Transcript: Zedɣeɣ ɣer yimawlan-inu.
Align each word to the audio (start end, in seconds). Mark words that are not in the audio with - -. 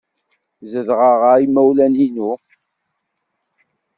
Zedɣeɣ 0.71 1.15
ɣer 1.21 1.35
yimawlan-inu. 1.41 2.31